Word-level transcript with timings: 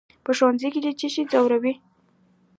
"په 0.23 0.31
ښوونځي 0.37 0.67
کې 0.73 0.79
دې 0.83 0.91
څه 0.99 1.07
شی 1.13 1.23
ځوروي؟" 1.31 1.73